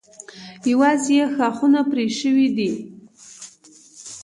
[0.71, 2.69] یوازې یې ښاخونه پرې شوي دي.